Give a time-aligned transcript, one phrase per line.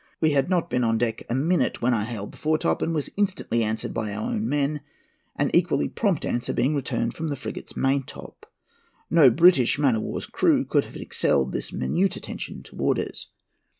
[0.19, 3.11] We had not been on deck a minute, when I hailed the foretop, and was
[3.17, 4.81] instantly answered by our own men,
[5.35, 8.51] an equally prompt answer being returned from the frigate's main top.
[9.11, 13.27] No British man of war's crew could have excelled this minute attention to orders.